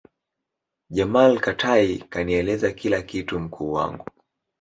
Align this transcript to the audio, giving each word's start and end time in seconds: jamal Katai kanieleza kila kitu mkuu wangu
jamal 0.89 1.39
Katai 1.39 1.97
kanieleza 1.97 2.71
kila 2.71 3.01
kitu 3.01 3.39
mkuu 3.39 3.71
wangu 3.73 4.05